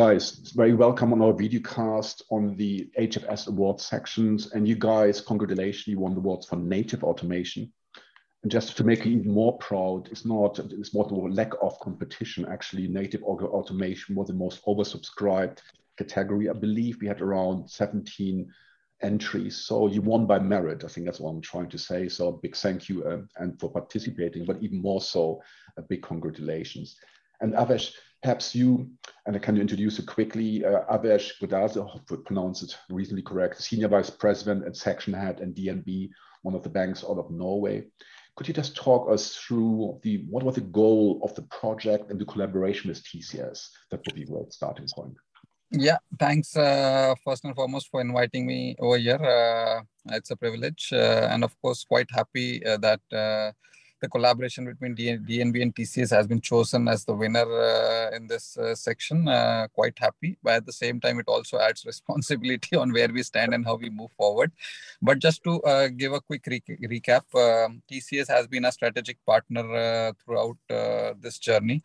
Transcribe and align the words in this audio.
Guys, 0.00 0.50
very 0.54 0.72
welcome 0.72 1.12
on 1.12 1.20
our 1.20 1.34
video 1.34 1.60
cast 1.60 2.22
on 2.30 2.56
the 2.56 2.88
HFS 2.98 3.48
awards 3.48 3.84
sections. 3.84 4.50
And 4.52 4.66
you 4.66 4.74
guys, 4.74 5.20
congratulations, 5.20 5.88
you 5.88 5.98
won 5.98 6.14
the 6.14 6.20
awards 6.20 6.46
for 6.46 6.56
native 6.56 7.04
automation. 7.04 7.70
And 8.42 8.50
just 8.50 8.78
to 8.78 8.82
make 8.82 9.04
you 9.04 9.18
even 9.18 9.30
more 9.30 9.58
proud, 9.58 10.08
it's 10.10 10.24
not 10.24 10.58
it's 10.58 10.94
more 10.94 11.06
the 11.06 11.14
lack 11.14 11.52
of 11.60 11.78
competition. 11.80 12.46
Actually, 12.50 12.88
native 12.88 13.22
automation 13.24 14.14
was 14.14 14.28
the 14.28 14.32
most 14.32 14.64
oversubscribed 14.64 15.58
category. 15.98 16.48
I 16.48 16.54
believe 16.54 16.96
we 17.02 17.06
had 17.06 17.20
around 17.20 17.68
17 17.68 18.50
entries. 19.02 19.58
So 19.58 19.86
you 19.86 20.00
won 20.00 20.24
by 20.24 20.38
merit. 20.38 20.82
I 20.82 20.88
think 20.88 21.04
that's 21.04 21.20
what 21.20 21.28
I'm 21.28 21.42
trying 21.42 21.68
to 21.68 21.78
say. 21.78 22.08
So 22.08 22.28
a 22.28 22.38
big 22.38 22.56
thank 22.56 22.88
you 22.88 23.04
uh, 23.04 23.18
and 23.36 23.60
for 23.60 23.70
participating, 23.70 24.46
but 24.46 24.62
even 24.62 24.80
more 24.80 25.02
so, 25.02 25.42
a 25.76 25.82
big 25.82 26.02
congratulations. 26.02 26.96
And 27.42 27.52
Avesh, 27.52 27.92
perhaps 28.22 28.54
you, 28.54 28.90
and 29.26 29.36
I 29.36 29.38
can 29.38 29.56
introduce 29.56 29.98
you 29.98 30.04
quickly, 30.04 30.64
uh, 30.64 30.84
Avesh 30.90 31.32
Godazo, 31.40 31.88
I 31.96 32.16
pronounced 32.24 32.62
it 32.62 32.76
reasonably 32.88 33.22
correct, 33.22 33.62
Senior 33.62 33.88
Vice 33.88 34.10
President 34.10 34.64
and 34.64 34.76
Section 34.76 35.12
Head 35.12 35.40
and 35.40 35.54
DNB, 35.54 36.10
one 36.42 36.54
of 36.54 36.62
the 36.62 36.68
banks 36.68 37.04
out 37.04 37.18
of 37.18 37.30
Norway. 37.30 37.86
Could 38.36 38.48
you 38.48 38.54
just 38.54 38.76
talk 38.76 39.10
us 39.10 39.36
through 39.36 39.98
the 40.02 40.24
what 40.28 40.42
was 40.42 40.54
the 40.54 40.62
goal 40.62 41.20
of 41.22 41.34
the 41.34 41.42
project 41.42 42.10
and 42.10 42.18
the 42.18 42.24
collaboration 42.24 42.88
with 42.88 43.02
TCS? 43.04 43.68
That 43.90 44.00
would 44.06 44.14
be 44.14 44.22
a 44.22 44.26
great 44.26 44.52
starting 44.52 44.86
point. 44.94 45.14
Yeah, 45.72 45.98
thanks 46.18 46.56
uh, 46.56 47.14
first 47.24 47.44
and 47.44 47.54
foremost 47.54 47.88
for 47.90 48.00
inviting 48.00 48.46
me 48.46 48.76
over 48.80 48.98
here. 48.98 49.22
Uh, 49.22 49.82
it's 50.06 50.30
a 50.30 50.36
privilege, 50.36 50.90
uh, 50.92 51.28
and 51.30 51.44
of 51.44 51.54
course, 51.60 51.84
quite 51.84 52.08
happy 52.10 52.64
uh, 52.64 52.78
that 52.78 53.00
uh, 53.12 53.52
the 54.00 54.08
collaboration 54.08 54.64
between 54.64 54.94
DNB 54.96 55.62
and 55.62 55.74
TCS 55.74 56.10
has 56.10 56.26
been 56.26 56.40
chosen 56.40 56.88
as 56.88 57.04
the 57.04 57.12
winner 57.12 57.40
uh, 57.40 58.16
in 58.16 58.26
this 58.26 58.58
section. 58.74 59.24
quite 59.72 59.98
happy, 59.98 60.36
but 60.42 60.54
at 60.54 60.66
the 60.66 60.72
same 60.72 61.00
time, 61.00 61.18
it 61.18 61.28
also 61.28 61.58
adds 61.58 61.84
responsibility 61.92 62.76
on 62.76 62.92
where 62.92 63.08
we 63.08 63.22
stand 63.22 63.54
and 63.54 63.64
how 63.64 63.76
we 63.76 63.90
move 63.90 64.10
forward. 64.12 64.52
But 65.02 65.18
just 65.18 65.42
to 65.44 65.92
give 65.96 66.12
a 66.12 66.20
quick 66.20 66.46
re 66.46 66.62
recap, 66.82 67.24
um, 67.34 67.82
TCS 67.90 68.28
has 68.28 68.46
been 68.46 68.64
a 68.64 68.72
strategic 68.72 69.24
partner 69.24 70.12
throughout 70.24 70.56
this 71.20 71.38
journey. 71.38 71.82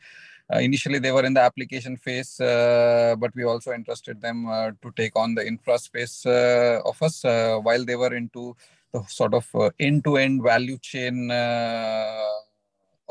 Uh, 0.53 0.59
initially, 0.59 1.00
they 1.00 1.11
were 1.11 1.25
in 1.25 1.33
the 1.33 1.41
application 1.41 1.97
phase, 1.97 2.39
uh, 2.39 3.16
but 3.17 3.33
we 3.35 3.44
also 3.44 3.72
entrusted 3.72 4.22
them 4.22 4.47
uh, 4.47 4.69
to 4.81 4.91
take 4.95 5.16
on 5.16 5.33
the 5.33 5.45
infra 5.45 5.79
space 5.79 6.23
of 6.25 7.02
us 7.02 7.23
while 7.23 7.83
they 7.83 7.95
were 7.95 8.13
into 8.13 8.55
the 8.95 9.03
sort 9.07 9.33
of 9.39 9.45
end-to-end 9.79 10.43
value 10.43 10.77
chain 10.89 11.31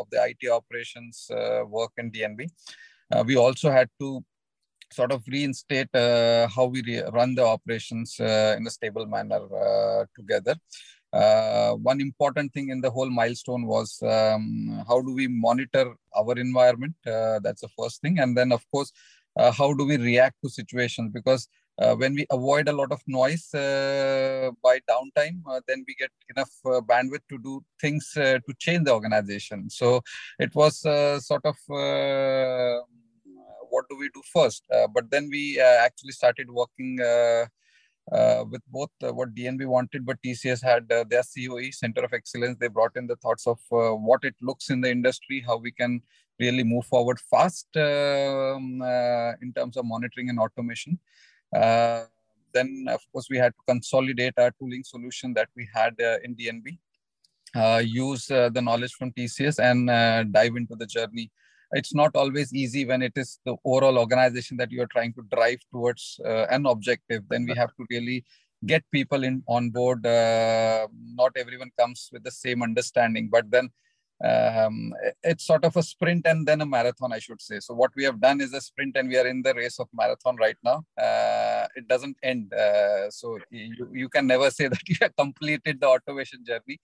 of 0.00 0.06
the 0.10 0.18
IT 0.30 0.50
operations 0.50 1.30
work 1.78 1.92
in 1.98 2.10
DNB. 2.10 2.50
we 3.27 3.36
also 3.36 3.70
had 3.70 3.88
to 4.00 4.24
sort 4.98 5.12
of 5.12 5.22
reinstate 5.34 5.92
uh, 5.94 6.46
how 6.48 6.66
we 6.66 6.80
run 7.18 7.34
the 7.34 7.44
operations 7.44 8.18
uh, 8.20 8.55
in 8.58 8.66
a 8.66 8.70
stable 8.70 9.06
manner 9.06 9.42
uh, 9.64 10.05
together 10.18 10.55
uh, 11.14 11.74
one 11.74 12.00
important 12.00 12.52
thing 12.52 12.70
in 12.70 12.80
the 12.80 12.90
whole 12.90 13.08
milestone 13.08 13.66
was 13.66 14.02
um, 14.02 14.84
how 14.88 15.00
do 15.00 15.14
we 15.14 15.28
monitor 15.28 15.94
our 16.16 16.36
environment? 16.36 16.94
Uh, 17.06 17.38
that's 17.38 17.60
the 17.60 17.68
first 17.78 18.00
thing. 18.00 18.18
And 18.18 18.36
then, 18.36 18.50
of 18.50 18.68
course, 18.72 18.90
uh, 19.36 19.52
how 19.52 19.72
do 19.74 19.84
we 19.86 19.96
react 19.96 20.34
to 20.42 20.50
situations? 20.50 21.12
Because 21.14 21.48
uh, 21.78 21.94
when 21.94 22.14
we 22.14 22.27
avoid 22.30 22.69
a 22.69 22.72
lot 22.72 22.92
of 22.92 23.00
noise 23.06 23.53
uh, 23.55 24.50
by 24.62 24.78
downtime, 24.91 25.41
uh, 25.48 25.61
then 25.67 25.84
we 25.86 25.94
get 25.94 26.11
enough 26.34 26.50
bandwidth 26.64 27.27
to 27.28 27.39
do 27.39 27.62
things 27.80 28.11
to 28.14 28.55
change 28.58 28.84
the 28.84 28.92
organization. 28.92 29.69
So 29.70 30.00
it 30.39 30.55
was 30.55 30.80
sort 30.80 31.45
of 31.45 31.56
what 33.70 33.84
do 33.91 33.97
we 33.97 34.08
do 34.14 34.22
first? 34.33 34.64
but 34.95 35.11
then 35.11 35.28
we 35.30 35.61
actually 35.61 36.12
started 36.12 36.50
working 36.50 37.00
uh, 38.12 38.45
with 38.51 38.62
both 38.68 38.91
uh, 39.02 39.12
what 39.12 39.35
DNB 39.35 39.67
wanted, 39.67 40.05
but 40.05 40.20
TCS 40.23 40.62
had 40.62 40.91
uh, 40.92 41.05
their 41.08 41.23
COE, 41.23 41.70
Center 41.70 42.02
of 42.02 42.12
Excellence. 42.12 42.56
They 42.61 42.68
brought 42.68 42.96
in 42.96 43.06
the 43.06 43.17
thoughts 43.17 43.46
of 43.46 43.58
uh, 43.73 43.96
what 43.96 44.24
it 44.24 44.35
looks 44.42 44.70
in 44.70 44.80
the 44.80 44.91
industry, 44.91 45.42
how 45.46 45.56
we 45.56 45.73
can 45.73 46.02
really 46.39 46.64
move 46.64 46.85
forward 46.85 47.18
fast 47.18 47.68
um, 47.77 48.83
uh, 48.83 49.33
in 49.41 49.52
terms 49.56 49.77
of 49.77 49.86
monitoring 49.86 50.29
and 50.29 50.39
automation. 50.39 50.98
Uh, 51.55 52.05
then, 52.53 52.87
of 52.89 53.01
course, 53.13 53.27
we 53.31 53.39
had 53.39 53.53
to 53.53 53.73
consolidate 53.73 54.35
our 54.39 54.53
tooling 54.59 54.85
solution 54.85 55.35
that 55.35 55.48
we 55.57 55.69
had 55.75 55.95
in 56.23 56.37
DNB, 56.37 56.79
use 57.85 58.27
the 58.27 58.63
knowledge 58.63 58.92
from 58.95 59.13
TCS, 59.13 59.59
and 59.59 60.33
dive 60.33 60.57
into 60.57 60.77
the 60.77 60.87
journey. 60.87 61.31
It's 61.73 61.95
not 61.95 62.15
always 62.15 62.55
easy 62.55 62.85
when 62.85 63.03
it 63.03 63.13
is 63.17 63.41
the 63.45 63.57
overall 63.65 63.98
organization 63.98 64.57
that 64.59 64.70
you 64.70 64.81
are 64.83 64.92
trying 64.97 65.13
to 65.15 65.23
drive 65.35 65.59
towards 65.73 66.20
uh, 66.25 66.47
an 66.51 66.67
objective. 66.67 67.23
Then 67.29 67.47
we 67.47 67.55
have 67.55 67.75
to 67.77 67.86
really 67.91 68.25
get 68.65 68.83
people 68.92 69.25
in 69.25 69.42
on 69.48 69.71
board. 69.71 70.07
Uh, 70.07 70.86
not 71.15 71.33
everyone 71.36 71.71
comes 71.79 72.11
with 72.13 72.23
the 72.23 72.31
same 72.31 72.63
understanding 72.63 73.29
but 73.31 73.51
then 73.51 73.69
um, 74.25 74.95
it's 75.23 75.45
sort 75.45 75.65
of 75.65 75.77
a 75.77 75.83
sprint 75.83 76.27
and 76.27 76.47
then 76.47 76.61
a 76.61 76.67
marathon 76.67 77.13
i 77.13 77.19
should 77.19 77.42
say. 77.42 77.59
So 77.61 77.75
what 77.75 77.91
we 77.97 78.05
have 78.05 78.21
done 78.21 78.41
is 78.41 78.55
a 78.55 78.61
sprint 78.61 78.97
and 78.97 79.09
we 79.09 79.19
are 79.19 79.27
in 79.27 79.42
the 79.42 79.55
race 79.55 79.79
of 79.81 79.89
marathon 79.92 80.36
right 80.36 80.57
now. 80.63 80.85
Uh, 80.97 81.43
it 81.77 81.89
doesn't 81.89 82.17
end 82.23 82.52
uh, 82.52 83.11
so 83.11 83.39
you, 83.51 83.89
you 83.92 84.08
can 84.08 84.27
never 84.27 84.51
say 84.51 84.68
that 84.74 84.89
you 84.89 84.96
have 85.01 85.14
completed 85.17 85.80
the 85.80 85.86
automation 85.86 86.45
journey. 86.45 86.79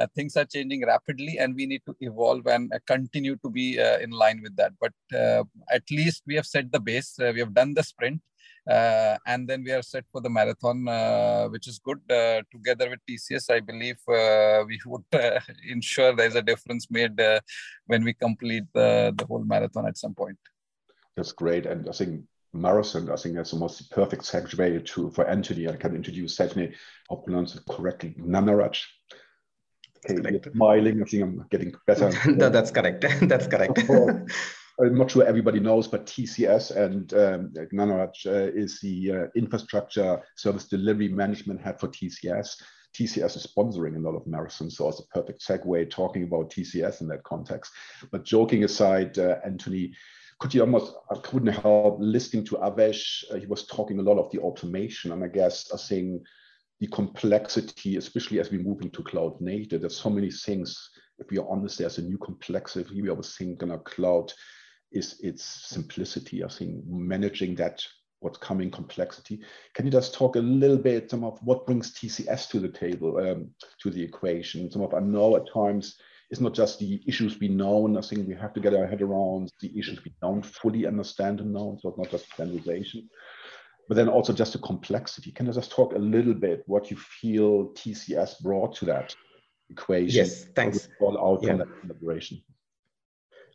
Uh, 0.00 0.06
things 0.16 0.36
are 0.38 0.46
changing 0.46 0.86
rapidly 0.86 1.36
and 1.38 1.54
we 1.54 1.66
need 1.66 1.82
to 1.84 1.94
evolve 2.00 2.46
and 2.46 2.72
uh, 2.72 2.78
continue 2.86 3.36
to 3.36 3.50
be 3.50 3.78
uh, 3.78 3.98
in 3.98 4.10
line 4.10 4.40
with 4.42 4.56
that. 4.56 4.72
But 4.80 4.92
uh, 5.14 5.44
at 5.70 5.82
least 5.90 6.22
we 6.26 6.34
have 6.36 6.46
set 6.46 6.72
the 6.72 6.80
base 6.80 7.18
uh, 7.20 7.30
we 7.34 7.40
have 7.40 7.52
done 7.52 7.74
the 7.74 7.82
sprint 7.82 8.22
uh, 8.70 9.18
and 9.26 9.46
then 9.46 9.62
we 9.62 9.72
are 9.72 9.82
set 9.82 10.04
for 10.10 10.22
the 10.22 10.30
marathon 10.30 10.84
which 11.50 11.68
is 11.68 11.78
good. 11.78 12.00
Together 12.50 12.88
with 12.88 13.00
tcs 13.08 13.50
i 13.50 13.60
believe 13.60 13.98
we 14.66 14.80
would 14.86 15.04
ensure 15.68 16.16
there's 16.16 16.36
a 16.36 16.42
difference 16.42 16.90
made 16.90 17.20
when 17.86 18.02
we 18.02 18.14
complete 18.14 18.64
the, 18.72 19.12
the 19.16 19.26
whole 19.26 19.44
marathon 19.44 19.86
at 19.86 19.98
some 19.98 20.14
point. 20.14 20.38
That's 21.16 21.32
great. 21.32 21.66
And 21.66 21.86
i 21.86 21.92
think 21.92 22.24
marathon, 22.52 23.10
I 23.10 23.16
think 23.16 23.34
that's 23.34 23.52
the 23.52 23.58
most 23.58 23.90
perfect 23.90 24.22
segue 24.22 24.86
to 24.86 25.10
for 25.10 25.26
Anthony. 25.26 25.68
I 25.68 25.76
can 25.76 25.94
introduce 25.94 26.34
Stephanie, 26.34 26.72
I 27.10 27.14
pronounce 27.24 27.54
it 27.54 27.62
correctly, 27.68 28.14
Nanaraj. 28.18 28.82
Okay, 30.10 30.40
smiling. 30.52 31.00
I 31.00 31.04
think 31.04 31.22
I'm 31.22 31.46
getting 31.50 31.72
better. 31.86 32.10
no, 32.30 32.48
that's 32.48 32.70
correct. 32.70 33.04
that's 33.22 33.46
correct. 33.46 33.78
I'm 34.80 34.98
not 34.98 35.10
sure 35.10 35.24
everybody 35.24 35.60
knows, 35.60 35.86
but 35.86 36.06
TCS 36.06 36.74
and 36.74 37.12
um, 37.14 37.52
Nanaraj 37.72 38.26
uh, 38.26 38.50
is 38.54 38.80
the 38.80 39.12
uh, 39.12 39.26
infrastructure 39.36 40.20
service 40.36 40.66
delivery 40.66 41.08
management 41.08 41.60
head 41.60 41.78
for 41.78 41.88
TCS. 41.88 42.56
TCS 42.94 43.36
is 43.36 43.46
sponsoring 43.46 43.96
a 43.96 44.00
lot 44.00 44.16
of 44.16 44.24
marathons, 44.24 44.72
so 44.72 44.88
it's 44.88 45.00
a 45.00 45.06
perfect 45.06 45.46
segue 45.46 45.90
talking 45.90 46.24
about 46.24 46.50
TCS 46.50 47.00
in 47.00 47.08
that 47.08 47.22
context. 47.22 47.72
But 48.10 48.24
joking 48.24 48.64
aside, 48.64 49.18
uh, 49.18 49.36
Anthony, 49.44 49.92
could 50.38 50.54
you 50.54 50.62
almost, 50.62 50.94
I 51.10 51.16
couldn't 51.18 51.52
help 51.52 51.98
listening 52.00 52.44
to 52.46 52.56
Avesh. 52.56 53.24
Uh, 53.30 53.36
he 53.36 53.46
was 53.46 53.66
talking 53.66 53.98
a 53.98 54.02
lot 54.02 54.18
of 54.18 54.30
the 54.30 54.38
automation, 54.38 55.12
and 55.12 55.22
I 55.22 55.28
guess 55.28 55.70
I 55.72 55.76
think 55.76 56.22
the 56.80 56.88
complexity, 56.88 57.96
especially 57.96 58.40
as 58.40 58.50
we 58.50 58.58
move 58.58 58.82
into 58.82 59.02
cloud 59.02 59.40
native, 59.40 59.82
there's 59.82 59.96
so 59.96 60.10
many 60.10 60.30
things. 60.30 60.90
If 61.18 61.30
we 61.30 61.38
are 61.38 61.48
honest, 61.48 61.78
there's 61.78 61.98
a 61.98 62.02
new 62.02 62.18
complexity. 62.18 63.00
We 63.00 63.08
always 63.08 63.36
think 63.36 63.62
in 63.62 63.70
a 63.70 63.78
cloud 63.78 64.32
is 64.90 65.20
its 65.20 65.44
simplicity. 65.44 66.42
I 66.44 66.48
think 66.48 66.84
managing 66.86 67.54
that 67.56 67.82
what's 68.22 68.38
coming 68.38 68.70
complexity. 68.70 69.40
Can 69.74 69.84
you 69.84 69.92
just 69.92 70.14
talk 70.14 70.36
a 70.36 70.40
little 70.40 70.78
bit 70.78 71.10
some 71.10 71.24
of 71.24 71.38
what 71.42 71.66
brings 71.66 71.92
TCS 71.92 72.48
to 72.50 72.60
the 72.60 72.68
table, 72.68 73.18
um, 73.18 73.50
to 73.80 73.90
the 73.90 74.02
equation? 74.02 74.70
Some 74.70 74.82
of 74.82 74.94
I 74.94 75.00
know 75.00 75.36
at 75.36 75.52
times 75.52 75.96
it's 76.32 76.40
not 76.40 76.54
just 76.54 76.80
the 76.80 77.00
issues 77.06 77.38
we 77.38 77.46
know. 77.46 77.86
and 77.86 77.96
I 77.96 78.00
think 78.00 78.26
we 78.26 78.34
have 78.34 78.54
to 78.54 78.60
get 78.60 78.74
our 78.74 78.86
head 78.86 79.02
around 79.02 79.52
the 79.60 79.70
issues 79.78 80.04
we 80.04 80.12
don't 80.20 80.44
fully 80.44 80.86
understand 80.86 81.38
and 81.38 81.52
know. 81.52 81.78
So 81.80 81.90
it's 81.90 81.98
not 81.98 82.10
just 82.10 82.32
standardization 82.32 83.08
but 83.88 83.96
then 83.96 84.08
also 84.08 84.32
just 84.32 84.52
the 84.52 84.58
complexity. 84.58 85.32
Can 85.32 85.46
you 85.46 85.52
just 85.52 85.70
talk 85.70 85.94
a 85.94 85.98
little 85.98 86.34
bit 86.34 86.62
what 86.66 86.90
you 86.90 86.96
feel 86.96 87.74
TCS 87.74 88.40
brought 88.42 88.74
to 88.76 88.86
that 88.86 89.14
equation? 89.70 90.16
Yes, 90.16 90.46
thanks. 90.56 90.88
All 91.00 91.18
out 91.18 91.42
yeah. 91.42 91.64
collaboration. 91.80 92.42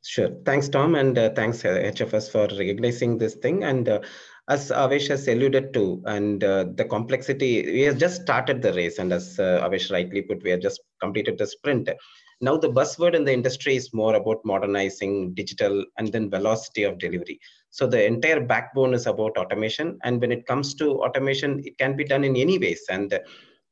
Sure. 0.03 0.29
Thanks, 0.45 0.69
Tom, 0.69 0.95
and 0.95 1.17
uh, 1.17 1.31
thanks 1.31 1.63
HFS 1.63 2.27
uh, 2.27 2.31
for 2.31 2.55
recognizing 2.55 3.17
this 3.17 3.35
thing. 3.35 3.63
And 3.63 3.89
uh, 3.89 4.01
as 4.47 4.69
Avesh 4.69 5.07
has 5.07 5.27
alluded 5.27 5.73
to, 5.73 6.01
and 6.05 6.43
uh, 6.43 6.65
the 6.75 6.85
complexity, 6.85 7.63
we 7.65 7.81
have 7.81 7.97
just 7.97 8.21
started 8.21 8.61
the 8.61 8.73
race, 8.73 8.99
and 8.99 9.11
as 9.11 9.39
uh, 9.39 9.67
Avesh 9.67 9.91
rightly 9.91 10.21
put, 10.21 10.43
we 10.43 10.51
have 10.51 10.61
just 10.61 10.81
completed 11.01 11.37
the 11.37 11.47
sprint. 11.47 11.89
Now 12.39 12.55
the 12.55 12.69
buzzword 12.69 13.15
in 13.15 13.25
the 13.25 13.33
industry 13.33 13.75
is 13.75 13.93
more 13.93 14.15
about 14.15 14.45
modernizing 14.45 15.33
digital 15.33 15.83
and 15.97 16.11
then 16.11 16.29
velocity 16.29 16.83
of 16.83 16.99
delivery. 16.99 17.39
So 17.71 17.87
the 17.87 18.05
entire 18.05 18.39
backbone 18.39 18.93
is 18.93 19.07
about 19.07 19.37
automation. 19.37 19.97
And 20.03 20.21
when 20.21 20.31
it 20.31 20.45
comes 20.45 20.75
to 20.75 21.01
automation, 21.01 21.61
it 21.65 21.77
can 21.77 21.95
be 21.95 22.03
done 22.03 22.23
in 22.23 22.35
any 22.35 22.57
ways. 22.59 22.83
And 22.89 23.09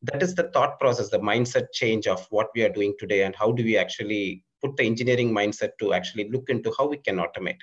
that 0.02 0.24
is 0.24 0.36
the 0.36 0.50
thought 0.52 0.80
process, 0.80 1.10
the 1.10 1.20
mindset 1.20 1.68
change 1.74 2.08
of 2.08 2.26
what 2.32 2.48
we 2.56 2.64
are 2.64 2.70
doing 2.70 2.96
today 3.00 3.24
and 3.24 3.36
how 3.36 3.52
do 3.52 3.64
we 3.64 3.78
actually 3.78 4.44
put 4.64 4.76
the 4.78 4.86
engineering 4.86 5.32
mindset 5.32 5.72
to 5.80 5.94
actually 5.94 6.30
look 6.32 6.50
into 6.50 6.74
how 6.78 6.88
we 6.88 6.98
can 6.98 7.18
automate. 7.18 7.60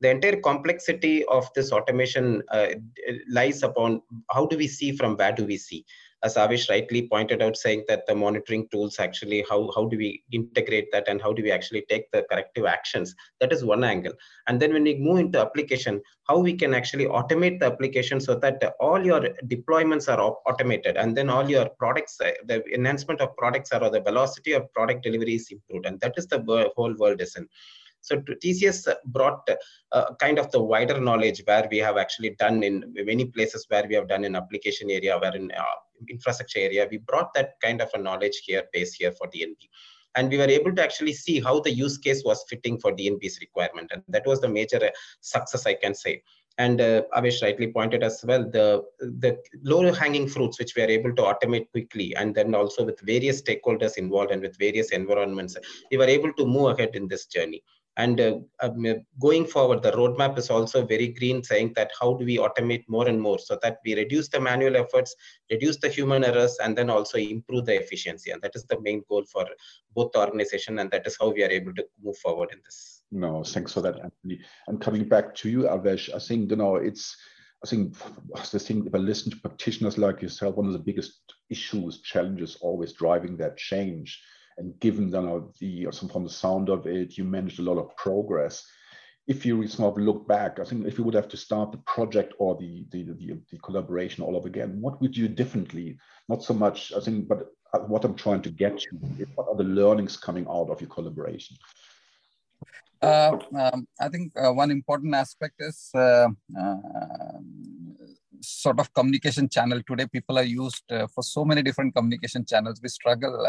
the 0.00 0.10
entire 0.10 0.36
complexity 0.40 1.24
of 1.26 1.48
this 1.54 1.72
automation 1.72 2.42
uh, 2.50 2.68
lies 3.30 3.62
upon 3.62 4.02
how 4.30 4.44
do 4.46 4.56
we 4.56 4.66
see 4.68 4.92
from 4.92 5.16
where 5.16 5.32
do 5.32 5.44
we 5.44 5.56
see 5.56 5.84
as 6.24 6.36
Avish 6.36 6.70
rightly 6.70 7.06
pointed 7.06 7.42
out, 7.42 7.56
saying 7.56 7.84
that 7.86 8.06
the 8.06 8.14
monitoring 8.14 8.66
tools 8.68 8.98
actually, 8.98 9.44
how, 9.48 9.70
how 9.74 9.84
do 9.84 9.98
we 9.98 10.24
integrate 10.32 10.90
that 10.90 11.06
and 11.06 11.20
how 11.20 11.32
do 11.32 11.42
we 11.42 11.52
actually 11.52 11.84
take 11.88 12.10
the 12.10 12.24
corrective 12.30 12.64
actions? 12.64 13.14
That 13.40 13.52
is 13.52 13.62
one 13.62 13.84
angle. 13.84 14.14
And 14.48 14.60
then 14.60 14.72
when 14.72 14.84
we 14.84 14.94
move 14.96 15.18
into 15.18 15.38
application, 15.38 16.00
how 16.26 16.38
we 16.38 16.54
can 16.54 16.72
actually 16.72 17.04
automate 17.04 17.60
the 17.60 17.66
application 17.66 18.20
so 18.20 18.34
that 18.36 18.74
all 18.80 19.04
your 19.04 19.20
deployments 19.46 20.08
are 20.08 20.20
automated 20.46 20.96
and 20.96 21.14
then 21.14 21.28
all 21.28 21.48
your 21.48 21.68
products, 21.78 22.18
uh, 22.20 22.32
the 22.46 22.64
enhancement 22.72 23.20
of 23.20 23.36
products 23.36 23.70
are 23.72 23.82
or 23.84 23.90
the 23.90 24.00
velocity 24.00 24.52
of 24.52 24.72
product 24.72 25.02
delivery 25.02 25.34
is 25.34 25.48
improved. 25.50 25.84
And 25.84 26.00
that 26.00 26.14
is 26.16 26.26
the 26.26 26.70
whole 26.74 26.94
world 26.94 27.20
is 27.20 27.36
in. 27.36 27.46
So 28.04 28.16
TCS 28.16 28.94
brought 29.06 29.48
uh, 29.92 30.14
kind 30.20 30.38
of 30.38 30.50
the 30.50 30.62
wider 30.62 31.00
knowledge 31.00 31.42
where 31.46 31.66
we 31.70 31.78
have 31.78 31.96
actually 31.96 32.36
done 32.38 32.62
in 32.62 32.94
many 32.94 33.24
places 33.24 33.64
where 33.68 33.86
we 33.88 33.94
have 33.94 34.08
done 34.08 34.24
in 34.24 34.36
application 34.36 34.90
area, 34.90 35.18
where 35.18 35.34
in 35.34 35.50
uh, 35.50 35.62
infrastructure 36.10 36.58
area, 36.58 36.86
we 36.90 36.98
brought 36.98 37.32
that 37.32 37.54
kind 37.62 37.80
of 37.80 37.88
a 37.94 37.98
knowledge 37.98 38.42
here, 38.44 38.64
base 38.74 38.92
here 38.92 39.12
for 39.12 39.26
DNB. 39.28 39.56
And 40.16 40.28
we 40.28 40.36
were 40.36 40.44
able 40.44 40.74
to 40.74 40.82
actually 40.82 41.14
see 41.14 41.40
how 41.40 41.60
the 41.60 41.72
use 41.72 41.96
case 41.96 42.22
was 42.24 42.44
fitting 42.48 42.78
for 42.78 42.92
DNB's 42.92 43.40
requirement. 43.40 43.90
And 43.90 44.02
that 44.08 44.26
was 44.26 44.42
the 44.42 44.48
major 44.48 44.84
uh, 44.84 44.90
success, 45.22 45.64
I 45.64 45.74
can 45.74 45.94
say 45.94 46.22
and 46.58 46.80
uh, 46.80 47.02
Avish 47.16 47.42
rightly 47.42 47.72
pointed 47.72 48.02
as 48.02 48.24
well 48.26 48.44
the 48.48 48.84
the 49.00 49.36
low 49.62 49.92
hanging 49.92 50.28
fruits 50.28 50.58
which 50.58 50.74
we 50.76 50.82
are 50.82 50.88
able 50.88 51.14
to 51.14 51.22
automate 51.22 51.70
quickly 51.72 52.14
and 52.14 52.34
then 52.34 52.54
also 52.54 52.84
with 52.84 53.00
various 53.00 53.42
stakeholders 53.42 53.96
involved 53.96 54.30
and 54.30 54.40
with 54.40 54.56
various 54.58 54.90
environments 54.90 55.56
we 55.90 55.96
were 55.96 56.12
able 56.16 56.32
to 56.34 56.46
move 56.46 56.78
ahead 56.78 56.94
in 56.94 57.08
this 57.08 57.26
journey 57.26 57.62
and 57.96 58.20
uh, 58.20 58.38
um, 58.60 58.84
going 59.20 59.46
forward, 59.46 59.82
the 59.82 59.92
roadmap 59.92 60.36
is 60.36 60.50
also 60.50 60.84
very 60.84 61.08
green, 61.08 61.42
saying 61.44 61.74
that 61.76 61.92
how 62.00 62.14
do 62.14 62.24
we 62.24 62.38
automate 62.38 62.84
more 62.88 63.06
and 63.06 63.20
more 63.20 63.38
so 63.38 63.58
that 63.62 63.78
we 63.84 63.94
reduce 63.94 64.28
the 64.28 64.40
manual 64.40 64.76
efforts, 64.76 65.14
reduce 65.50 65.76
the 65.76 65.88
human 65.88 66.24
errors, 66.24 66.58
and 66.62 66.76
then 66.76 66.90
also 66.90 67.18
improve 67.18 67.66
the 67.66 67.80
efficiency. 67.80 68.32
And 68.32 68.42
that 68.42 68.56
is 68.56 68.64
the 68.64 68.80
main 68.80 69.04
goal 69.08 69.24
for 69.30 69.46
both 69.94 70.10
the 70.12 70.18
organization, 70.18 70.80
and 70.80 70.90
that 70.90 71.06
is 71.06 71.16
how 71.20 71.30
we 71.30 71.44
are 71.44 71.50
able 71.50 71.72
to 71.74 71.86
move 72.02 72.16
forward 72.18 72.50
in 72.52 72.58
this. 72.64 73.02
No, 73.12 73.44
thanks 73.44 73.72
for 73.72 73.80
that, 73.82 74.00
Anthony. 74.00 74.40
And 74.66 74.80
coming 74.80 75.08
back 75.08 75.34
to 75.36 75.48
you, 75.48 75.62
Avesh, 75.62 76.12
I 76.12 76.18
think 76.18 76.50
you 76.50 76.56
know 76.56 76.76
it's. 76.76 77.16
I 77.62 77.66
think 77.66 77.96
the 78.52 78.58
thing, 78.58 78.86
if 78.86 78.94
I 78.94 78.98
listen 78.98 79.30
to 79.30 79.38
practitioners 79.38 79.96
like 79.96 80.20
yourself, 80.20 80.56
one 80.56 80.66
of 80.66 80.74
the 80.74 80.78
biggest 80.78 81.22
issues, 81.48 82.02
challenges, 82.02 82.58
always 82.60 82.92
driving 82.92 83.38
that 83.38 83.56
change 83.56 84.20
and 84.58 84.78
given 84.80 85.10
know, 85.10 85.52
the 85.60 85.88
from 86.10 86.24
the 86.24 86.30
sound 86.30 86.68
of 86.68 86.86
it, 86.86 87.16
you 87.18 87.24
managed 87.24 87.58
a 87.58 87.62
lot 87.62 87.78
of 87.78 87.96
progress. 87.96 88.64
If 89.26 89.46
you 89.46 89.66
sort 89.66 89.96
of 89.96 90.02
look 90.02 90.28
back, 90.28 90.60
I 90.60 90.64
think 90.64 90.86
if 90.86 90.98
you 90.98 91.04
would 91.04 91.14
have 91.14 91.28
to 91.28 91.36
start 91.36 91.72
the 91.72 91.78
project 91.78 92.34
or 92.38 92.56
the 92.56 92.86
the, 92.90 93.04
the, 93.04 93.40
the 93.50 93.58
collaboration 93.58 94.22
all 94.22 94.36
over 94.36 94.48
again, 94.48 94.80
what 94.80 95.00
would 95.00 95.16
you 95.16 95.28
differently? 95.28 95.98
Not 96.28 96.42
so 96.42 96.54
much, 96.54 96.92
I 96.92 97.00
think, 97.00 97.28
but 97.28 97.48
uh, 97.72 97.78
what 97.80 98.04
I'm 98.04 98.14
trying 98.14 98.42
to 98.42 98.50
get 98.50 98.78
to, 98.78 98.88
what 99.34 99.48
are 99.48 99.56
the 99.56 99.64
learnings 99.64 100.16
coming 100.16 100.46
out 100.48 100.70
of 100.70 100.80
your 100.80 100.90
collaboration? 100.90 101.56
Uh, 103.02 103.38
um, 103.58 103.86
I 104.00 104.08
think 104.08 104.32
uh, 104.36 104.52
one 104.52 104.70
important 104.70 105.14
aspect 105.14 105.56
is 105.58 105.90
uh, 105.94 106.28
uh 106.58 107.38
sort 108.40 108.78
of 108.78 108.92
communication 108.92 109.48
channel. 109.48 109.80
Today, 109.86 110.06
people 110.06 110.38
are 110.38 110.44
used 110.44 110.84
uh, 110.90 111.06
for 111.06 111.22
so 111.22 111.44
many 111.44 111.62
different 111.62 111.94
communication 111.94 112.44
channels. 112.44 112.80
We 112.82 112.88
struggle 112.88 113.46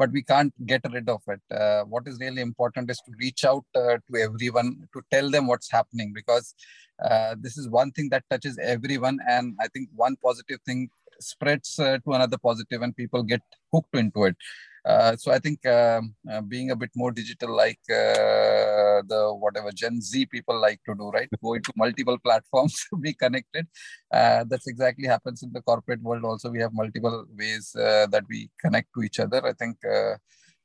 but 0.00 0.10
we 0.16 0.22
can't 0.22 0.54
get 0.66 0.82
rid 0.92 1.08
of 1.14 1.22
it. 1.34 1.42
Uh, 1.62 1.82
what 1.92 2.08
is 2.10 2.18
really 2.20 2.42
important 2.50 2.90
is 2.90 3.00
to 3.06 3.12
reach 3.24 3.44
out 3.44 3.64
uh, 3.74 3.96
to 4.06 4.12
everyone 4.26 4.70
to 4.94 5.02
tell 5.10 5.30
them 5.34 5.46
what's 5.46 5.70
happening 5.70 6.12
because 6.20 6.54
uh, 7.08 7.34
this 7.44 7.58
is 7.58 7.68
one 7.68 7.90
thing 7.92 8.08
that 8.14 8.24
touches 8.30 8.58
everyone. 8.74 9.18
And 9.28 9.56
I 9.60 9.68
think 9.68 9.90
one 9.94 10.16
positive 10.28 10.60
thing 10.66 10.88
spreads 11.20 11.78
uh, 11.78 11.98
to 12.04 12.12
another 12.12 12.38
positive 12.38 12.80
and 12.82 12.96
people 12.96 13.22
get 13.22 13.42
hooked 13.72 13.94
into 13.94 14.24
it. 14.24 14.36
Uh, 14.84 15.14
so 15.16 15.30
I 15.32 15.38
think 15.38 15.64
um, 15.66 16.14
uh, 16.30 16.40
being 16.40 16.70
a 16.70 16.76
bit 16.76 16.90
more 16.96 17.10
digital, 17.12 17.54
like 17.54 17.80
uh, 17.90 19.02
the 19.06 19.36
whatever 19.38 19.70
Gen 19.72 20.00
Z 20.00 20.26
people 20.26 20.60
like 20.60 20.80
to 20.86 20.94
do, 20.94 21.10
right? 21.10 21.28
Go 21.42 21.54
into 21.54 21.72
multiple 21.76 22.18
platforms 22.24 22.74
to 22.90 22.96
be 22.96 23.12
connected. 23.12 23.66
Uh, 24.12 24.44
that's 24.48 24.66
exactly 24.66 25.06
happens 25.06 25.42
in 25.42 25.52
the 25.52 25.62
corporate 25.62 26.02
world. 26.02 26.24
Also, 26.24 26.50
we 26.50 26.60
have 26.60 26.72
multiple 26.72 27.26
ways 27.36 27.74
uh, 27.76 28.06
that 28.10 28.24
we 28.28 28.50
connect 28.60 28.88
to 28.94 29.02
each 29.02 29.20
other. 29.20 29.44
I 29.46 29.52
think, 29.52 29.76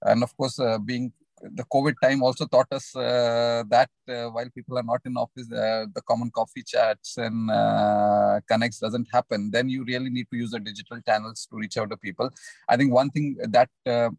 and 0.02 0.24
of 0.24 0.36
course, 0.38 0.60
being 0.86 1.12
the 1.54 1.64
COVID 1.74 1.96
time 2.02 2.24
also 2.24 2.46
taught 2.46 2.68
us 2.72 2.96
uh, 2.96 3.64
that 3.70 3.90
uh, 4.10 4.28
while 4.30 4.50
people 4.54 4.78
are 4.78 4.84
not 4.84 5.02
in 5.06 5.18
office, 5.18 5.52
uh, 5.52 5.86
the 5.94 6.02
common 6.08 6.32
coffee 6.32 6.64
chats 6.64 7.18
and 7.18 7.52
uh, 7.52 8.40
connects 8.48 8.80
doesn't 8.80 9.08
happen. 9.12 9.52
Then 9.52 9.70
you 9.70 9.84
really 9.84 10.10
need 10.10 10.28
to 10.32 10.38
use 10.38 10.52
the 10.52 10.60
digital 10.60 11.00
channels 11.02 11.48
to 11.50 11.58
reach 11.58 11.78
out 11.78 11.90
to 11.92 11.98
people. 11.98 12.30
I 12.70 12.78
think 12.78 12.92
one 12.92 13.10
thing 13.10 13.38
that 13.50 13.70
uh, 13.86 14.10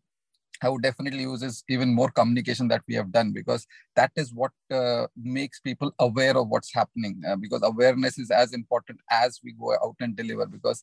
I 0.63 0.69
would 0.69 0.83
definitely 0.83 1.23
use 1.23 1.43
is 1.43 1.65
even 1.69 1.95
more 1.95 2.11
communication 2.11 2.69
that 2.69 2.83
we 2.89 2.95
have 2.95 3.13
done 3.13 3.33
because 3.33 3.67
that 3.95 4.11
is 4.17 4.33
what 4.33 4.53
uh, 4.71 5.07
makes 5.17 5.61
people 5.61 5.93
aware 5.99 6.37
of 6.37 6.49
what's 6.49 6.73
happening. 6.73 7.23
because 7.41 7.63
awareness 7.63 8.19
is 8.19 8.31
as 8.31 8.53
important 8.53 9.01
as 9.11 9.41
we 9.45 9.53
go 9.53 9.73
out 9.73 9.97
and 10.01 10.17
deliver. 10.17 10.47
Because 10.47 10.81
uh, 10.81 10.83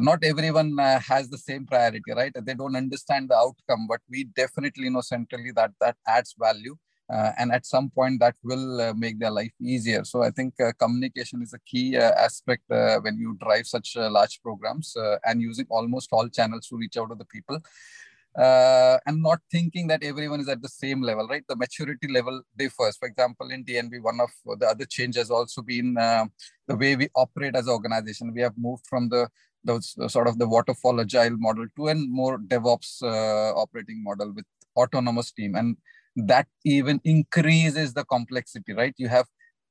not 0.00 0.24
everyone 0.24 0.78
uh, 0.78 0.98
has 1.00 1.28
the 1.28 1.38
same 1.38 1.66
priority 1.66 2.12
right? 2.16 2.32
They 2.34 2.54
don't 2.54 2.76
understand 2.76 3.30
the 3.30 3.36
outcome 3.36 3.86
but 3.88 4.00
we 4.10 4.24
definitely 4.24 4.90
know 4.90 5.02
centrally 5.02 5.52
that 5.56 5.72
that 5.80 5.96
adds 6.06 6.34
value 6.38 6.76
uh, 7.12 7.32
and 7.38 7.52
at 7.52 7.66
some 7.66 7.90
point 7.90 8.18
that 8.20 8.34
will 8.42 8.80
uh, 8.80 8.94
make 8.94 9.18
their 9.18 9.30
life 9.30 9.52
easier. 9.60 10.04
So 10.04 10.22
i 10.22 10.30
think 10.30 10.54
uh, 10.60 10.72
communication 10.78 11.42
is 11.42 11.52
a 11.52 11.58
key 11.58 11.96
uh, 11.96 12.12
aspect 12.12 12.62
when 12.68 13.18
you 13.18 13.36
drive 13.40 13.66
such 13.66 13.96
large 13.96 14.40
programs 14.42 14.96
and 15.24 15.42
using 15.42 15.66
almost 15.68 16.08
all 16.12 16.28
channels 16.28 16.66
to 16.68 16.76
reach 16.76 16.96
out 16.96 17.10
to 17.10 17.14
the 17.14 17.26
people 17.26 17.58
and 18.36 19.22
not 19.22 19.40
thinking 19.50 19.86
that 19.88 20.02
everyone 20.02 20.40
is 20.40 20.48
at 20.48 20.62
the 20.62 20.68
same 20.68 21.02
level 21.02 21.28
right? 21.28 21.44
The 21.46 21.56
maturity 21.56 22.08
level 22.08 22.42
differs. 22.56 22.96
For 22.96 23.06
example 23.06 23.50
in 23.50 23.64
dnb 23.64 24.02
one 24.02 24.20
of 24.20 24.30
the 24.58 24.66
other 24.66 24.86
change 24.86 25.16
has 25.16 25.30
also 25.30 25.60
been 25.62 25.94
the 25.94 26.76
way 26.76 26.96
we 26.96 27.08
operate 27.14 27.54
as 27.54 27.66
an 27.66 27.74
organization. 27.74 28.32
We 28.34 28.40
have 28.40 28.56
moved 28.56 28.86
from 28.86 29.10
the 29.10 29.28
those 29.64 29.94
uh, 30.00 30.08
sort 30.08 30.28
of 30.28 30.38
the 30.38 30.48
waterfall 30.48 31.00
agile 31.00 31.36
model 31.38 31.66
to 31.76 31.88
a 31.88 31.94
more 31.94 32.38
DevOps 32.38 33.02
uh, 33.02 33.54
operating 33.54 34.02
model 34.02 34.32
with 34.32 34.44
autonomous 34.76 35.32
team. 35.32 35.54
And 35.54 35.76
that 36.16 36.46
even 36.64 37.00
increases 37.04 37.92
the 37.92 38.04
complexity, 38.04 38.72
right? 38.72 38.94
You 38.96 39.08
have 39.08 39.26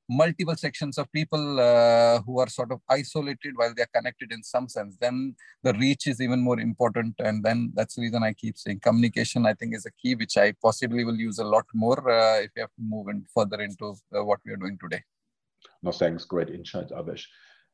multiple 0.08 0.56
sections 0.56 0.98
of 0.98 1.10
people 1.12 1.60
uh, 1.60 2.20
who 2.22 2.38
are 2.38 2.48
sort 2.48 2.70
of 2.72 2.80
isolated 2.90 3.52
while 3.56 3.72
they're 3.74 3.88
connected 3.94 4.32
in 4.32 4.42
some 4.42 4.68
sense. 4.68 4.96
Then 5.00 5.34
the 5.62 5.72
reach 5.74 6.06
is 6.06 6.20
even 6.20 6.40
more 6.40 6.60
important. 6.60 7.14
And 7.18 7.42
then 7.42 7.72
that's 7.74 7.94
the 7.94 8.02
reason 8.02 8.22
i 8.22 8.32
keep 8.32 8.58
saying 8.58 8.80
communication 8.80 9.46
i 9.46 9.54
think 9.54 9.74
is 9.74 9.86
a 9.86 9.90
key 9.92 10.14
which 10.14 10.36
i 10.36 10.52
possibly 10.62 11.04
will 11.04 11.16
use 11.16 11.38
a 11.38 11.44
lot 11.44 11.64
more 11.74 11.98
uh, 12.10 12.40
if 12.40 12.50
you 12.56 12.62
have 12.62 12.74
to 12.76 12.82
move 12.82 13.08
in 13.08 13.24
further 13.34 13.60
into 13.60 13.94
uh, 14.14 14.24
what 14.24 14.40
we 14.44 14.52
are 14.52 14.56
doing 14.56 14.78
today. 14.80 15.02
No 15.82 15.92
thanks. 15.92 16.24
Great 16.24 16.50
insight 16.50 16.90
Avesh 16.90 17.24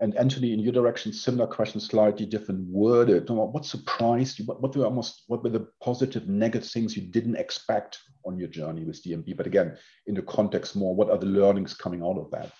and 0.01 0.17
Anthony, 0.17 0.55
in 0.55 0.61
your 0.61 0.73
direction, 0.73 1.13
similar 1.13 1.47
question, 1.47 1.79
slightly 1.79 2.25
different 2.25 2.67
worded. 2.69 3.29
What 3.29 3.67
surprised 3.67 4.39
you? 4.39 4.47
What, 4.47 4.63
what 4.63 4.75
were 4.75 4.87
almost 4.87 5.25
what 5.27 5.43
were 5.43 5.51
the 5.51 5.69
positive, 5.83 6.27
negative 6.27 6.69
things 6.69 6.97
you 6.97 7.03
didn't 7.03 7.37
expect 7.37 7.99
on 8.25 8.39
your 8.39 8.49
journey 8.49 8.85
with 8.85 9.05
DNB? 9.05 9.37
But 9.37 9.47
again, 9.47 9.77
in 10.07 10.15
the 10.15 10.23
context 10.23 10.75
more, 10.75 10.95
what 10.95 11.11
are 11.11 11.19
the 11.19 11.27
learnings 11.27 11.75
coming 11.75 12.03
out 12.03 12.17
of 12.17 12.31
that? 12.31 12.51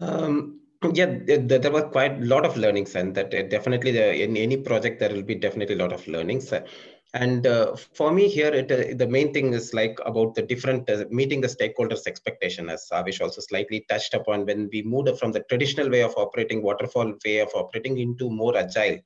Um, 0.00 0.60
yeah, 0.92 1.18
there 1.26 1.70
were 1.70 1.88
quite 1.88 2.20
a 2.20 2.24
lot 2.24 2.44
of 2.44 2.58
learnings, 2.58 2.94
and 2.94 3.14
that 3.14 3.30
definitely 3.50 4.22
in 4.22 4.36
any 4.36 4.58
project 4.58 5.00
there 5.00 5.12
will 5.12 5.22
be 5.22 5.34
definitely 5.34 5.74
a 5.74 5.78
lot 5.78 5.92
of 5.92 6.06
learnings. 6.06 6.52
And 7.12 7.44
uh, 7.46 7.74
for 7.74 8.12
me 8.12 8.28
here, 8.28 8.52
it, 8.54 8.70
uh, 8.70 8.94
the 8.96 9.06
main 9.06 9.32
thing 9.32 9.52
is 9.52 9.74
like 9.74 9.98
about 10.06 10.36
the 10.36 10.42
different 10.42 10.88
uh, 10.88 11.04
meeting 11.10 11.40
the 11.40 11.48
stakeholders' 11.48 12.06
expectation, 12.06 12.70
as 12.70 12.86
Avish 12.92 13.20
also 13.20 13.40
slightly 13.40 13.84
touched 13.88 14.14
upon 14.14 14.46
when 14.46 14.68
we 14.72 14.82
moved 14.82 15.18
from 15.18 15.32
the 15.32 15.40
traditional 15.48 15.90
way 15.90 16.02
of 16.02 16.14
operating, 16.16 16.62
waterfall 16.62 17.12
way 17.24 17.38
of 17.38 17.50
operating 17.54 17.98
into 17.98 18.30
more 18.30 18.56
agile. 18.56 18.98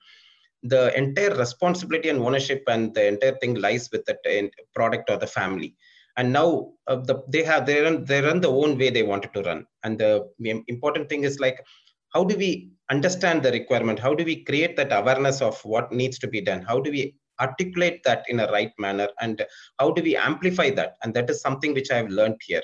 The 0.65 0.97
entire 0.99 1.35
responsibility 1.35 2.11
and 2.11 2.21
ownership 2.21 2.63
and 2.67 2.93
the 2.95 3.07
entire 3.07 3.37
thing 3.37 3.55
lies 3.55 3.89
with 3.91 4.05
the 4.05 4.51
product 4.75 5.09
or 5.09 5.17
the 5.17 5.27
family. 5.27 5.75
And 6.17 6.33
now 6.33 6.73
uh, 6.87 6.97
the, 6.97 7.23
they 7.29 7.43
have 7.43 7.67
they 7.67 7.81
run 7.81 8.05
they 8.05 8.21
run 8.21 8.41
the 8.41 8.51
own 8.51 8.79
way 8.79 8.91
they 8.91 9.03
wanted 9.03 9.33
to 9.35 9.43
run. 9.43 9.67
And 9.83 9.99
the 9.99 10.29
important 10.69 11.09
thing 11.09 11.25
is 11.25 11.41
like 11.41 11.65
how 12.11 12.23
do 12.23 12.37
we 12.37 12.71
understand 12.91 13.43
the 13.43 13.51
requirement? 13.51 13.99
How 13.99 14.15
do 14.15 14.25
we 14.25 14.45
create 14.45 14.77
that 14.77 14.93
awareness 14.93 15.43
of 15.43 15.59
what 15.65 15.91
needs 15.91 16.19
to 16.21 16.29
be 16.29 16.41
done? 16.41 16.63
How 16.63 16.81
do 16.81 16.91
we 16.91 17.15
articulate 17.41 18.01
that 18.05 18.25
in 18.29 18.41
a 18.41 18.51
right 18.51 18.73
manner 18.79 19.09
and 19.21 19.45
how 19.79 19.91
do 19.91 20.03
we 20.03 20.17
amplify 20.17 20.71
that? 20.71 20.97
And 21.03 21.15
that 21.15 21.31
is 21.31 21.41
something 21.41 21.75
which 21.75 21.91
i 21.91 21.97
have 21.97 22.09
learned 22.09 22.41
here. 22.45 22.63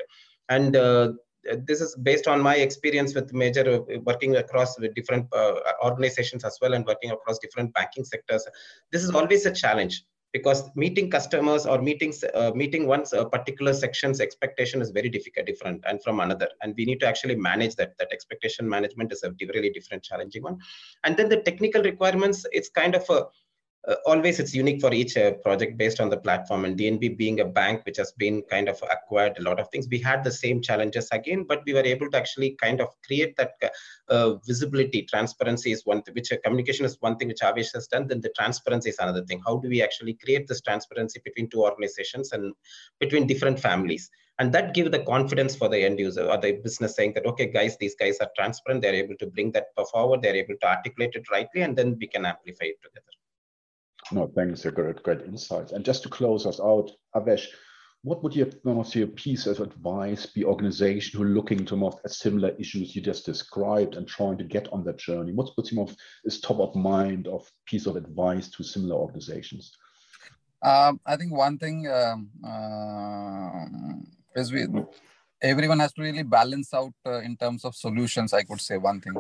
And 0.49 0.77
uh, 0.77 1.13
this 1.67 1.81
is 1.81 1.97
based 1.97 2.27
on 2.27 2.41
my 2.41 2.57
experience 2.57 3.15
with 3.15 3.33
major 3.33 3.83
uh, 3.83 3.99
working 4.05 4.37
across 4.37 4.79
with 4.79 4.95
different 4.95 5.27
uh, 5.33 5.55
organizations 5.83 6.45
as 6.45 6.59
well 6.61 6.75
and 6.75 6.85
working 6.87 7.11
across 7.11 7.39
different 7.39 7.73
banking 7.75 8.05
sectors. 8.05 8.47
This 8.93 9.03
is 9.03 9.11
always 9.11 9.47
a 9.47 9.53
challenge 9.53 10.05
because 10.33 10.71
meeting 10.77 11.11
customers 11.11 11.67
or 11.67 11.83
meetings 11.83 12.23
uh, 12.35 12.53
meeting 12.55 12.87
one's 12.87 13.13
a 13.13 13.25
particular 13.25 13.75
section's 13.75 14.21
expectation 14.21 14.81
is 14.81 14.91
very 14.91 15.09
difficult 15.09 15.47
different 15.47 15.83
and 15.89 16.03
from 16.03 16.21
another. 16.21 16.49
And 16.63 16.75
we 16.77 16.85
need 16.85 17.01
to 17.01 17.07
actually 17.07 17.37
manage 17.37 17.75
that. 17.77 17.95
That 17.99 18.13
expectation 18.13 18.69
management 18.69 19.13
is 19.13 19.23
a 19.23 19.33
really 19.55 19.71
different 19.71 20.03
challenging 20.03 20.43
one. 20.43 20.59
And 21.05 21.17
then 21.17 21.29
the 21.29 21.41
technical 21.43 21.83
requirements 21.83 22.45
it's 22.53 22.69
kind 22.69 22.95
of 22.95 23.05
a 23.11 23.25
uh, 23.89 23.95
always 24.05 24.39
it's 24.39 24.55
unique 24.55 24.81
for 24.81 24.93
each 24.93 25.17
uh, 25.17 25.33
project 25.43 25.79
based 25.79 26.01
on 26.01 26.11
the 26.11 26.17
platform 26.17 26.67
and 26.67 26.79
dnb 26.79 27.17
being 27.17 27.41
a 27.41 27.45
bank 27.45 27.85
which 27.87 27.97
has 27.97 28.13
been 28.13 28.43
kind 28.51 28.69
of 28.69 28.83
acquired 28.91 29.39
a 29.39 29.43
lot 29.43 29.59
of 29.59 29.69
things. 29.71 29.89
We 29.91 29.99
had 29.99 30.23
the 30.23 30.31
same 30.31 30.61
challenges 30.61 31.09
again 31.13 31.45
but 31.49 31.63
we 31.65 31.73
were 31.73 31.85
able 31.85 32.11
to 32.11 32.17
actually 32.17 32.57
kind 32.61 32.81
of 32.81 32.89
create 33.07 33.37
that 33.37 33.53
uh, 33.63 33.69
uh 34.13 34.35
visibility. 34.47 35.03
Transparency 35.03 35.73
is 35.73 35.87
one 35.87 36.03
thing 36.03 36.15
which 36.15 36.31
uh, 36.31 36.37
communication 36.45 36.85
is 36.85 36.99
one 37.01 37.17
thing 37.17 37.29
which 37.29 37.41
Avesh 37.41 37.73
has 37.75 37.87
done 37.87 38.07
then 38.07 38.21
the 38.21 38.33
transparency 38.37 38.91
is 38.91 38.99
another 38.99 39.25
thing. 39.25 39.41
How 39.47 39.57
do 39.57 39.69
we 39.69 39.83
actually 39.83 40.15
create 40.15 40.47
this 40.47 40.61
transparency 40.61 41.21
between 41.25 41.49
two 41.49 41.63
organizations 41.63 42.33
and 42.33 42.55
between 42.99 43.27
different 43.27 43.59
families? 43.59 44.11
And 44.39 44.53
that 44.53 44.75
give 44.75 44.91
the 44.91 45.05
confidence 45.05 45.55
for 45.55 45.69
the 45.69 45.83
end 45.85 45.99
user 45.99 46.27
or 46.27 46.39
the 46.39 46.53
business 46.53 46.97
saying 46.97 47.13
that 47.15 47.27
okay 47.27 47.47
guys 47.47 47.77
these 47.79 47.95
guys 47.95 48.19
are 48.21 48.31
transparent. 48.37 48.83
They're 48.83 48.95
able 48.95 49.17
to 49.17 49.27
bring 49.27 49.53
that 49.53 49.69
forward. 49.91 50.23
They're 50.23 50.37
able 50.37 50.57
to 50.61 50.67
articulate 50.67 51.15
it 51.15 51.31
rightly 51.31 51.63
and 51.63 51.77
then 51.77 51.97
we 51.99 52.07
can 52.07 52.27
amplify 52.27 52.67
it 52.67 52.83
together 52.83 53.20
no, 54.13 54.31
thanks. 54.35 54.65
Great, 54.65 55.03
great 55.03 55.23
insights. 55.23 55.73
And 55.73 55.85
just 55.85 56.03
to 56.03 56.09
close 56.09 56.47
us 56.47 56.61
out, 56.61 56.91
Avesh, 57.15 57.47
what 58.03 58.23
would 58.23 58.35
your, 58.35 58.49
your 58.65 59.07
piece 59.09 59.47
of 59.47 59.61
advice 59.61 60.25
be 60.25 60.45
organization 60.45 61.19
who 61.19 61.27
are 61.27 61.29
looking 61.29 61.67
to 61.67 61.77
more 61.77 61.99
similar 62.07 62.51
issues 62.59 62.97
you 62.97 63.03
just 63.03 63.27
described 63.27 63.95
and 63.95 64.09
trying 64.09 64.39
to 64.39 64.45
get 64.45 64.73
on 64.73 64.85
that 64.85 64.99
journey? 64.99 65.33
What's 65.33 65.53
what's 65.55 65.73
more 65.73 65.89
is 66.25 66.41
top 66.41 66.61
of 66.61 66.75
mind 66.75 67.29
of 67.29 67.51
piece 67.67 67.87
of 67.87 67.97
advice 67.97 68.49
to 68.53 68.65
similar 68.65 68.97
organizations? 68.97 69.77
Um, 70.63 71.01
I 71.07 71.17
think 71.17 71.33
one 71.33 71.59
thing 71.59 71.89
um, 71.89 72.31
uh, 72.43 74.41
is 74.41 74.53
we 74.53 74.67
everyone 75.43 75.81
has 75.81 75.93
to 75.95 76.03
really 76.03 76.23
balance 76.23 76.73
out 76.73 76.93
uh, 77.07 77.21
in 77.21 77.37
terms 77.37 77.65
of 77.65 77.75
solutions. 77.75 78.33
I 78.33 78.43
could 78.45 78.61
say 78.61 78.79
one 78.79 79.01
thing. 79.01 79.15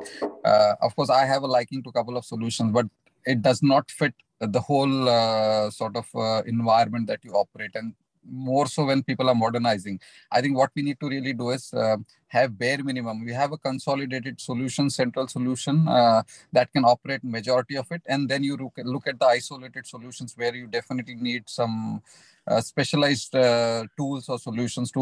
Uh, 0.44 0.74
of 0.80 0.96
course, 0.96 1.10
I 1.10 1.26
have 1.26 1.42
a 1.42 1.46
liking 1.46 1.82
to 1.82 1.90
a 1.90 1.92
couple 1.92 2.16
of 2.16 2.24
solutions, 2.24 2.72
but 2.72 2.86
it 3.26 3.42
does 3.42 3.62
not 3.62 3.90
fit 3.90 4.14
the 4.40 4.60
whole 4.60 5.08
uh, 5.08 5.70
sort 5.70 5.96
of 5.96 6.06
uh, 6.14 6.42
environment 6.46 7.06
that 7.06 7.24
you 7.24 7.32
operate 7.32 7.72
and 7.74 7.94
more 8.28 8.66
so 8.66 8.84
when 8.84 9.02
people 9.02 9.28
are 9.28 9.34
modernizing. 9.34 9.98
I 10.30 10.40
think 10.40 10.56
what 10.56 10.70
we 10.74 10.82
need 10.82 11.00
to 11.00 11.08
really 11.08 11.32
do 11.32 11.50
is 11.50 11.72
uh, 11.72 11.96
have 12.28 12.58
bare 12.58 12.82
minimum. 12.82 13.24
We 13.24 13.32
have 13.32 13.52
a 13.52 13.58
consolidated 13.58 14.40
solution 14.40 14.90
central 14.90 15.26
solution 15.26 15.88
uh, 15.88 16.22
that 16.52 16.72
can 16.72 16.84
operate 16.84 17.24
majority 17.24 17.76
of 17.76 17.90
it 17.90 18.02
and 18.06 18.28
then 18.28 18.42
you 18.42 18.56
look 18.56 19.06
at, 19.06 19.18
the 19.18 19.26
isolated 19.26 19.86
solutions 19.86 20.34
where 20.36 20.54
you 20.54 20.66
definitely 20.66 21.14
need 21.14 21.48
some 21.48 22.02
uh, 22.46 22.60
specialized 22.60 23.34
uh, 23.34 23.84
tools 23.96 24.28
or 24.28 24.38
solutions 24.38 24.90
to 24.92 25.00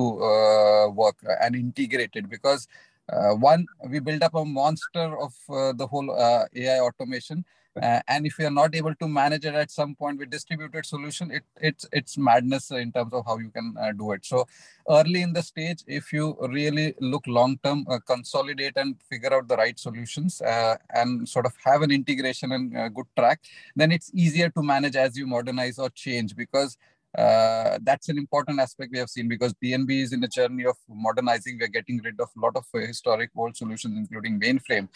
work 0.95 1.17
and 1.43 1.55
integrated 1.55 2.29
because 2.31 2.67
uh, 3.13 3.33
one 3.33 3.67
we 3.89 3.99
build 4.01 4.23
up 4.23 4.35
a 4.35 4.45
monster 4.45 5.19
of 5.19 5.33
the 5.77 5.87
whole 5.87 6.11
ai 6.55 6.81
automation 6.81 7.45
uh, 7.77 8.01
and 8.09 8.27
if 8.27 8.39
we 8.39 8.45
are 8.45 8.51
not 8.51 8.75
able 8.75 8.95
to 8.95 9.09
manage 9.09 9.45
it 9.45 9.55
at 9.55 9.71
some 9.71 9.95
point 9.95 10.19
with 10.19 10.31
distributed 10.31 10.85
solution 10.85 11.31
it 11.31 11.45
it's 11.61 11.87
it's 11.93 12.19
madness 12.19 12.71
in 12.71 12.91
terms 12.93 13.13
of 13.13 13.25
how 13.27 13.39
you 13.39 13.51
can 13.51 13.75
uh, 13.81 13.93
do 13.93 14.13
it 14.13 14.25
so 14.25 14.47
early 14.91 15.23
in 15.23 15.33
the 15.33 15.43
stage 15.43 15.83
if 15.87 16.13
you 16.13 16.37
really 16.49 16.95
look 17.01 17.25
long 17.27 17.59
term 17.63 17.87
uh, 17.89 17.99
consolidate 18.07 18.77
and 18.77 18.97
figure 19.09 19.33
out 19.35 19.49
the 19.49 19.57
right 19.57 19.79
solutions 19.79 20.41
uh, 20.43 20.77
and 20.95 21.29
sort 21.29 21.47
of 21.47 21.53
have 21.65 21.83
an 21.83 21.91
integration 21.91 22.53
and 22.53 22.77
uh, 22.77 22.89
good 22.89 23.07
track 23.17 23.41
then 23.77 23.93
it's 23.93 24.11
easier 24.15 24.49
to 24.49 24.63
manage 24.63 24.97
as 24.97 25.17
you 25.17 25.27
modernize 25.27 25.79
or 25.79 25.91
change 25.91 26.35
because 26.35 26.77
uh, 27.17 27.79
that's 27.83 28.11
an 28.11 28.19
important 28.19 28.61
aspect 28.61 28.93
we 28.93 28.99
have 28.99 29.09
seen 29.09 29.29
because 29.29 29.55
DNB 29.55 30.03
is 30.03 30.13
in 30.13 30.23
a 30.23 30.29
journey 30.29 30.67
of 30.67 30.77
modernizing. 30.91 31.57
We're 31.59 31.69
getting 31.69 32.03
rid 32.05 32.21
of 32.21 32.29
a 32.37 32.41
lot 32.41 32.55
of 32.55 32.67
historic 32.75 33.31
old 33.35 33.57
solutions, 33.57 33.97
including 33.97 34.39
mainframe, 34.39 34.89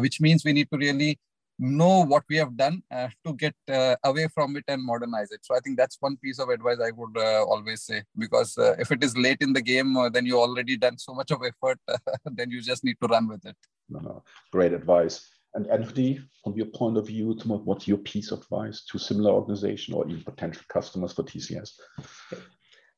which 0.00 0.20
means 0.20 0.44
we 0.44 0.52
need 0.52 0.68
to 0.72 0.76
really 0.76 1.16
know 1.60 2.04
what 2.04 2.24
we 2.28 2.36
have 2.36 2.56
done 2.56 2.82
uh, 2.90 3.08
to 3.24 3.34
get 3.34 3.54
uh, 3.70 3.94
away 4.04 4.26
from 4.34 4.56
it 4.56 4.64
and 4.66 4.82
modernize 4.82 5.30
it. 5.30 5.40
So 5.44 5.54
I 5.54 5.60
think 5.60 5.76
that's 5.76 5.98
one 6.00 6.16
piece 6.16 6.38
of 6.38 6.48
advice 6.48 6.78
I 6.82 6.90
would 6.90 7.16
uh, 7.16 7.44
always 7.44 7.82
say 7.82 8.02
because 8.18 8.56
uh, 8.56 8.76
if 8.78 8.90
it 8.90 9.04
is 9.04 9.16
late 9.16 9.42
in 9.42 9.52
the 9.52 9.60
game, 9.60 9.96
uh, 9.96 10.08
then 10.08 10.24
you 10.24 10.40
already 10.40 10.76
done 10.76 10.96
so 10.98 11.14
much 11.14 11.30
of 11.30 11.42
effort, 11.44 11.78
then 12.24 12.50
you 12.50 12.62
just 12.62 12.82
need 12.82 12.96
to 13.02 13.08
run 13.08 13.28
with 13.28 13.44
it. 13.44 13.56
No, 13.90 14.24
great 14.50 14.72
advice. 14.72 15.28
And 15.54 15.66
Anthony, 15.66 16.20
from 16.42 16.54
your 16.54 16.66
point 16.66 16.96
of 16.96 17.08
view, 17.08 17.34
what's 17.44 17.88
your 17.88 17.98
piece 17.98 18.30
of 18.30 18.40
advice 18.42 18.84
to 18.86 18.98
similar 18.98 19.32
organization 19.32 19.94
or 19.94 20.08
even 20.08 20.22
potential 20.22 20.62
customers 20.68 21.12
for 21.12 21.24
TCS? 21.24 21.72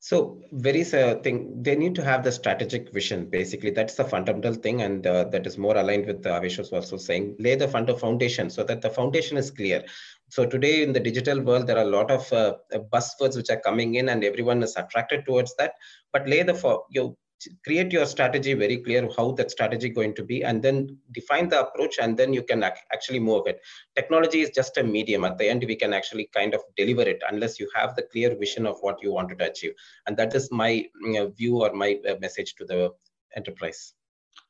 So 0.03 0.41
very 0.51 0.81
uh, 0.81 1.15
thing, 1.19 1.63
they 1.63 1.77
need 1.77 1.95
to 1.95 2.03
have 2.03 2.25
the 2.25 2.31
strategic 2.33 2.91
vision. 2.91 3.29
Basically, 3.29 3.69
that's 3.69 3.95
the 3.95 4.03
fundamental 4.03 4.53
thing, 4.53 4.81
and 4.81 5.07
uh, 5.07 5.23
that 5.29 5.47
is 5.47 5.57
more 5.57 5.77
aligned 5.77 6.07
with 6.07 6.25
uh, 6.25 6.41
was 6.41 6.73
also 6.73 6.97
saying. 6.97 7.37
Lay 7.39 7.55
the 7.55 7.69
fund 7.69 7.89
foundation 7.97 8.49
so 8.49 8.65
that 8.65 8.81
the 8.81 8.89
foundation 8.89 9.37
is 9.37 9.49
clear. 9.49 9.81
So 10.27 10.45
today 10.45 10.83
in 10.83 10.91
the 10.91 10.99
digital 10.99 11.39
world, 11.39 11.67
there 11.67 11.77
are 11.77 11.85
a 11.85 11.95
lot 11.97 12.11
of 12.11 12.33
uh, 12.33 12.55
buzzwords 12.91 13.37
which 13.37 13.49
are 13.49 13.61
coming 13.61 13.95
in, 13.95 14.09
and 14.09 14.25
everyone 14.25 14.61
is 14.61 14.75
attracted 14.75 15.23
towards 15.25 15.55
that. 15.55 15.75
But 16.11 16.27
lay 16.27 16.43
the 16.43 16.53
for 16.53 16.83
you 16.89 17.15
create 17.63 17.91
your 17.91 18.05
strategy 18.05 18.53
very 18.53 18.77
clear 18.77 19.09
how 19.17 19.31
that 19.31 19.51
strategy 19.51 19.89
going 19.89 20.13
to 20.15 20.23
be 20.23 20.43
and 20.43 20.61
then 20.61 20.97
define 21.11 21.49
the 21.49 21.59
approach 21.61 21.97
and 22.01 22.17
then 22.17 22.33
you 22.33 22.43
can 22.43 22.63
actually 22.63 23.19
move 23.19 23.47
it. 23.47 23.59
Technology 23.95 24.41
is 24.41 24.49
just 24.49 24.77
a 24.77 24.83
medium. 24.83 25.23
At 25.23 25.37
the 25.37 25.49
end 25.49 25.63
we 25.67 25.75
can 25.75 25.93
actually 25.93 26.29
kind 26.33 26.53
of 26.53 26.61
deliver 26.75 27.01
it 27.01 27.21
unless 27.29 27.59
you 27.59 27.69
have 27.75 27.95
the 27.95 28.03
clear 28.03 28.35
vision 28.35 28.65
of 28.65 28.77
what 28.81 29.01
you 29.01 29.11
wanted 29.11 29.39
to 29.39 29.49
achieve. 29.49 29.73
And 30.07 30.17
that 30.17 30.35
is 30.35 30.51
my 30.51 30.69
you 31.01 31.13
know, 31.13 31.29
view 31.29 31.61
or 31.61 31.73
my 31.73 31.99
uh, 32.07 32.15
message 32.19 32.55
to 32.55 32.65
the 32.65 32.91
enterprise. 33.35 33.93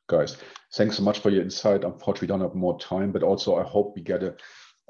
Guys 0.07 0.37
thanks 0.73 0.97
so 0.97 1.03
much 1.03 1.19
for 1.19 1.29
your 1.29 1.41
insight. 1.41 1.83
Unfortunately 1.83 2.25
we 2.25 2.27
don't 2.27 2.41
have 2.41 2.55
more 2.55 2.77
time 2.79 3.11
but 3.11 3.23
also 3.23 3.55
i 3.55 3.63
hope 3.63 3.93
we 3.95 4.01
get 4.01 4.23
a 4.23 4.35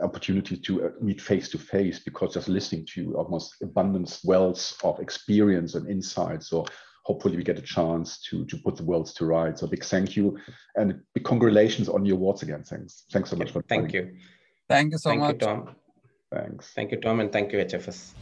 opportunity 0.02 0.58
to 0.58 0.86
uh, 0.86 0.90
meet 1.02 1.22
face 1.22 1.50
to 1.50 1.58
face 1.58 2.00
because 2.00 2.34
just 2.34 2.48
listening 2.48 2.86
to 2.86 3.02
you 3.02 3.18
almost 3.18 3.62
abundance 3.62 4.24
wells 4.24 4.76
of 4.84 5.00
experience 5.00 5.76
and 5.76 5.88
insight. 5.88 6.44
So 6.44 6.66
hopefully 7.04 7.38
we 7.38 7.44
get 7.44 7.58
a 7.58 7.62
chance 7.62 8.20
to 8.30 8.46
to 8.46 8.58
put 8.58 8.76
the 8.76 8.84
worlds 8.84 9.14
to 9.14 9.26
right. 9.26 9.58
So 9.58 9.68
big 9.68 9.84
thank 9.84 10.16
you 10.16 10.38
and 10.76 11.02
big 11.14 11.24
congratulations 11.24 11.90
on 11.90 12.06
your 12.06 12.18
awards 12.18 12.44
again. 12.44 12.64
Thanks. 12.64 13.06
Thanks 13.12 13.30
so 13.30 13.36
much 13.36 13.52
for 13.52 13.62
thank 13.64 13.94
you. 13.94 14.16
Thank 14.70 14.92
you 14.94 14.98
so 14.98 15.10
thank 15.10 15.22
much. 15.22 15.34
You, 15.34 15.40
Tom. 15.40 15.76
Thanks. 16.34 16.74
Thank 16.74 16.92
you, 16.92 17.00
Tom, 17.00 17.20
and 17.20 17.32
thank 17.32 17.52
you, 17.52 17.60
HFS. 17.60 18.14